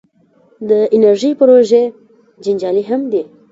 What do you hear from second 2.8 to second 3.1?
هم